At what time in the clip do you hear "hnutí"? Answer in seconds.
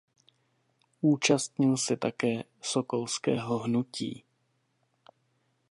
3.59-4.23